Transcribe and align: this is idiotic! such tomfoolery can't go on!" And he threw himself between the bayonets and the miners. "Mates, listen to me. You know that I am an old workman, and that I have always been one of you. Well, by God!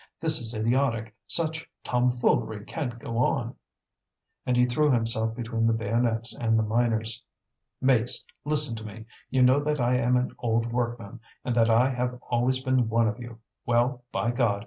this 0.19 0.39
is 0.41 0.55
idiotic! 0.55 1.13
such 1.27 1.69
tomfoolery 1.83 2.65
can't 2.65 2.97
go 2.97 3.19
on!" 3.19 3.53
And 4.47 4.57
he 4.57 4.65
threw 4.65 4.89
himself 4.89 5.35
between 5.35 5.67
the 5.67 5.73
bayonets 5.73 6.35
and 6.35 6.57
the 6.57 6.63
miners. 6.63 7.23
"Mates, 7.79 8.25
listen 8.43 8.75
to 8.77 8.83
me. 8.83 9.05
You 9.29 9.43
know 9.43 9.59
that 9.63 9.79
I 9.79 9.97
am 9.99 10.17
an 10.17 10.35
old 10.39 10.71
workman, 10.73 11.19
and 11.45 11.55
that 11.55 11.69
I 11.69 11.89
have 11.89 12.19
always 12.31 12.57
been 12.63 12.89
one 12.89 13.07
of 13.07 13.19
you. 13.19 13.41
Well, 13.67 14.03
by 14.11 14.31
God! 14.31 14.59